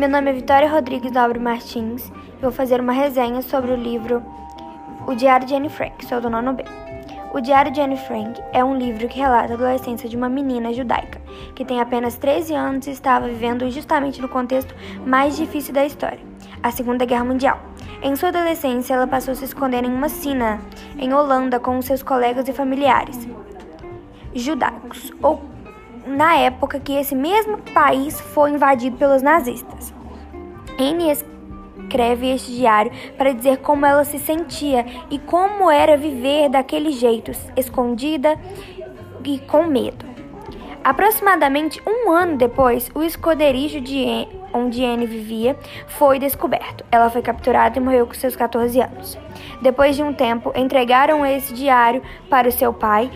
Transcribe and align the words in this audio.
Meu 0.00 0.08
nome 0.08 0.30
é 0.30 0.32
Vitória 0.32 0.66
Rodrigues 0.66 1.12
Nobre 1.12 1.38
Martins 1.38 2.08
e 2.08 2.40
vou 2.40 2.50
fazer 2.50 2.80
uma 2.80 2.90
resenha 2.90 3.42
sobre 3.42 3.70
o 3.70 3.76
livro 3.76 4.24
O 5.06 5.14
Diário 5.14 5.46
de 5.46 5.54
Anne 5.54 5.68
Frank, 5.68 6.06
sou 6.06 6.22
do 6.22 6.30
nono 6.30 6.54
B. 6.54 6.64
O 7.34 7.38
Diário 7.38 7.70
de 7.70 7.82
Anne 7.82 7.98
Frank 7.98 8.42
é 8.50 8.64
um 8.64 8.78
livro 8.78 9.06
que 9.08 9.18
relata 9.18 9.52
a 9.52 9.56
adolescência 9.56 10.08
de 10.08 10.16
uma 10.16 10.26
menina 10.26 10.72
judaica 10.72 11.20
que 11.54 11.66
tem 11.66 11.82
apenas 11.82 12.16
13 12.16 12.54
anos 12.54 12.86
e 12.86 12.92
estava 12.92 13.28
vivendo 13.28 13.70
justamente 13.70 14.22
no 14.22 14.28
contexto 14.30 14.74
mais 15.04 15.36
difícil 15.36 15.74
da 15.74 15.84
história, 15.84 16.20
a 16.62 16.70
Segunda 16.70 17.04
Guerra 17.04 17.26
Mundial. 17.26 17.60
Em 18.02 18.16
sua 18.16 18.30
adolescência, 18.30 18.94
ela 18.94 19.06
passou 19.06 19.32
a 19.32 19.34
se 19.34 19.44
esconder 19.44 19.84
em 19.84 19.92
uma 19.92 20.08
sina 20.08 20.60
em 20.98 21.12
Holanda 21.12 21.60
com 21.60 21.82
seus 21.82 22.02
colegas 22.02 22.48
e 22.48 22.54
familiares 22.54 23.28
judaicos, 24.32 25.12
ou 25.22 25.42
na 26.06 26.36
época 26.36 26.80
que 26.80 26.92
esse 26.92 27.14
mesmo 27.14 27.58
país 27.74 28.20
foi 28.20 28.50
invadido 28.50 28.96
pelos 28.96 29.22
nazistas. 29.22 29.89
Anne 30.80 31.10
escreve 31.10 32.32
este 32.32 32.52
diário 32.52 32.90
para 33.18 33.32
dizer 33.32 33.58
como 33.58 33.84
ela 33.84 34.04
se 34.04 34.18
sentia 34.18 34.86
e 35.10 35.18
como 35.18 35.70
era 35.70 35.96
viver 35.96 36.48
daquele 36.48 36.90
jeito, 36.92 37.30
escondida 37.56 38.38
e 39.24 39.38
com 39.40 39.64
medo. 39.64 40.08
Aproximadamente 40.82 41.82
um 41.86 42.10
ano 42.10 42.38
depois, 42.38 42.90
o 42.94 43.02
esconderijo 43.02 43.82
de 43.82 44.26
onde 44.52 44.82
Anne 44.82 45.04
vivia 45.04 45.54
foi 45.86 46.18
descoberto. 46.18 46.84
Ela 46.90 47.10
foi 47.10 47.20
capturada 47.20 47.78
e 47.78 47.82
morreu 47.82 48.06
com 48.06 48.14
seus 48.14 48.34
14 48.34 48.80
anos. 48.80 49.18
Depois 49.60 49.94
de 49.94 50.02
um 50.02 50.14
tempo, 50.14 50.52
entregaram 50.56 51.24
esse 51.24 51.52
diário 51.52 52.02
para 52.30 52.48
o 52.48 52.52
seu 52.52 52.72
pai 52.72 53.10